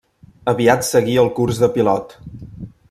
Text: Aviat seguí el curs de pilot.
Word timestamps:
Aviat 0.53 0.87
seguí 0.87 1.19
el 1.25 1.31
curs 1.41 1.63
de 1.65 1.73
pilot. 1.77 2.21